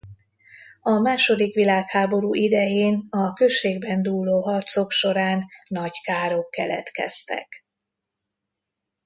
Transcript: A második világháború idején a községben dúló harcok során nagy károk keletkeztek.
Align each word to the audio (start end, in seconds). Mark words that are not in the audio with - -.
A 0.81 0.91
második 0.99 1.53
világháború 1.53 2.33
idején 2.33 3.07
a 3.09 3.33
községben 3.33 4.01
dúló 4.01 4.41
harcok 4.41 4.91
során 4.91 5.43
nagy 5.67 6.01
károk 6.03 6.49
keletkeztek. 6.49 7.65